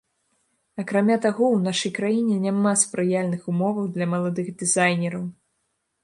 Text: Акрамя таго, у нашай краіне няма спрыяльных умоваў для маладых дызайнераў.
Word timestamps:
Акрамя 0.83 1.17
таго, 1.25 1.49
у 1.57 1.59
нашай 1.65 1.91
краіне 1.97 2.37
няма 2.45 2.71
спрыяльных 2.83 3.41
умоваў 3.53 3.89
для 3.97 4.07
маладых 4.15 4.47
дызайнераў. 4.63 5.23